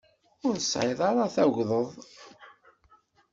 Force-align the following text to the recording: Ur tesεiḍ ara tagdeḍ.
Ur 0.47 0.55
tesεiḍ 0.57 0.99
ara 1.09 1.33
tagdeḍ. 1.35 1.89